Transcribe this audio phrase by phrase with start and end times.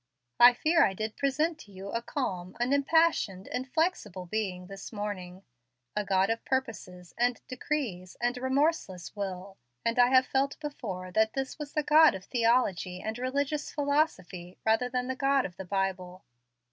[0.39, 5.43] I fear I did present to you a calm, unimpassioned, inflexible Being this morning,
[5.95, 11.33] a God of purposes and decrees and remorseless will; and I have felt before that
[11.33, 15.65] this was the God of theology and religious philosophy, rather than the God of the
[15.65, 16.23] Bible.